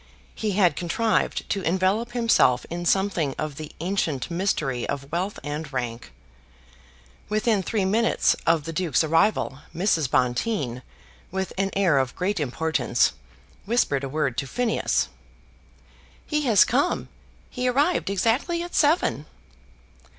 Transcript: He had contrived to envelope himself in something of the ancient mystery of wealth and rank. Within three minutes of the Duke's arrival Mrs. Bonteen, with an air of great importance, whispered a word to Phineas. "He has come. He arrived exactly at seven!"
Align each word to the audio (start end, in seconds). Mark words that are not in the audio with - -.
He 0.33 0.53
had 0.53 0.75
contrived 0.75 1.47
to 1.51 1.63
envelope 1.63 2.13
himself 2.13 2.65
in 2.71 2.87
something 2.87 3.35
of 3.37 3.57
the 3.57 3.71
ancient 3.79 4.31
mystery 4.31 4.89
of 4.89 5.11
wealth 5.11 5.37
and 5.43 5.71
rank. 5.71 6.11
Within 7.29 7.61
three 7.61 7.85
minutes 7.85 8.35
of 8.47 8.63
the 8.63 8.73
Duke's 8.73 9.03
arrival 9.03 9.59
Mrs. 9.75 10.09
Bonteen, 10.09 10.81
with 11.29 11.53
an 11.55 11.69
air 11.75 11.99
of 11.99 12.15
great 12.15 12.39
importance, 12.39 13.11
whispered 13.65 14.03
a 14.03 14.09
word 14.09 14.37
to 14.39 14.47
Phineas. 14.47 15.09
"He 16.25 16.41
has 16.45 16.65
come. 16.65 17.07
He 17.51 17.67
arrived 17.67 18.09
exactly 18.09 18.63
at 18.63 18.73
seven!" 18.73 19.27